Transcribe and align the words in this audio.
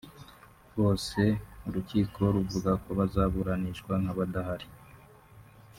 bose 0.79 1.21
urukiko 1.67 2.19
ruvuga 2.35 2.71
ko 2.83 2.89
bazaburanishwa 2.99 3.93
nk’abadahari 4.01 4.67